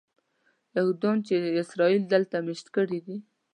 یهودیان 0.75 1.17
چې 1.27 1.33
اسرائیل 1.63 2.03
دلته 2.13 2.35
مېشت 2.47 2.67
کړي 2.75 2.99
دي. 3.05 3.17